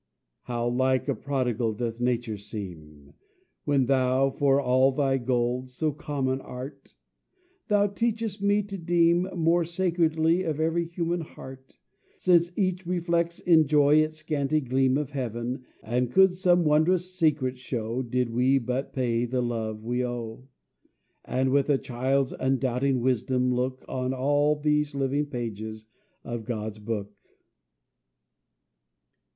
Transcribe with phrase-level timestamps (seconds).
[0.45, 3.13] How like a prodigal doth nature seem,
[3.65, 6.95] When thou, for all thy gold, so common art!
[7.67, 11.77] Thou teachest me to deem More sacredly of every human heart,
[12.17, 17.59] Since each reflects in joy its scanty gleam Of heaven, and could some wondrous secret
[17.59, 20.47] show Did we but pay the love we owe,
[21.25, 25.85] And with a child's undoubting wisdom look On all these living pages
[26.23, 27.13] of God's book.